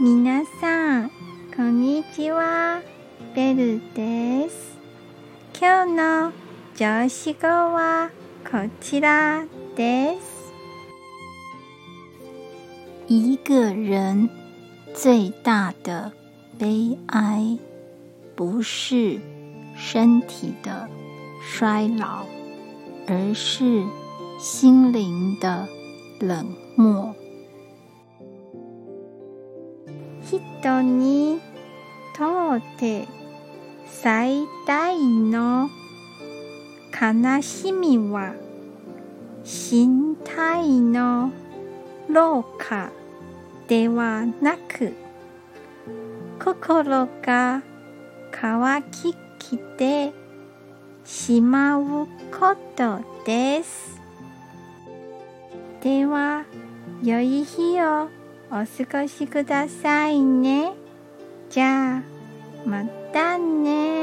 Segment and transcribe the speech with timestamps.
[0.00, 1.10] 皆さん、
[1.54, 2.80] こんにちは。
[3.34, 4.78] ベルです。
[5.60, 6.32] 今日の
[6.74, 8.10] 上司語は
[8.50, 9.44] こちら
[9.76, 10.52] です。
[13.06, 14.30] 一个人
[14.94, 16.10] 最大的
[16.58, 17.58] 悲哀，
[18.34, 19.20] 不是
[19.76, 20.88] 身体的
[21.58, 22.24] 衰老，
[23.06, 23.84] 而是
[24.40, 25.68] 心灵的
[26.18, 26.46] 冷
[26.76, 27.01] 漠。
[30.32, 31.40] 人に
[32.16, 33.06] とって
[33.86, 35.68] 最大の
[36.90, 38.34] 悲しみは
[39.44, 41.32] 身体の
[42.08, 42.90] 老化
[43.68, 44.94] ではなく
[46.42, 47.62] 心が
[48.30, 50.12] 乾ききて
[51.04, 54.00] しまうことです。
[55.82, 56.44] では、
[57.02, 58.08] 良い日を
[58.52, 60.72] お過ごしくださいね。
[61.48, 62.02] じゃあ、
[62.66, 64.01] またね。